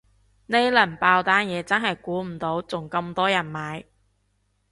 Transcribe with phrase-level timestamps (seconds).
[0.47, 3.85] 呢輪爆單嘢真係估唔到仲咁多人買